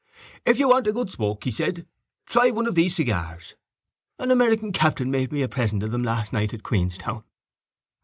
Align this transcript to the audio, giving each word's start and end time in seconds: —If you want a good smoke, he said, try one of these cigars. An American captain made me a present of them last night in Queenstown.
—If 0.47 0.57
you 0.57 0.69
want 0.69 0.87
a 0.87 0.91
good 0.93 1.11
smoke, 1.11 1.43
he 1.43 1.51
said, 1.51 1.85
try 2.25 2.49
one 2.49 2.65
of 2.65 2.73
these 2.73 2.95
cigars. 2.95 3.53
An 4.17 4.31
American 4.31 4.71
captain 4.71 5.11
made 5.11 5.31
me 5.31 5.43
a 5.43 5.47
present 5.47 5.83
of 5.83 5.91
them 5.91 6.01
last 6.01 6.33
night 6.33 6.55
in 6.55 6.61
Queenstown. 6.61 7.23